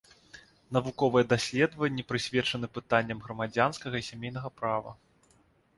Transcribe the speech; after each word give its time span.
Навуковыя 0.77 1.27
даследванні 1.33 2.07
прысвечаны 2.13 2.71
пытанням 2.79 3.17
грамадзянскага 3.27 3.95
і 4.03 4.07
сямейнага 4.11 4.49
права. 4.63 4.91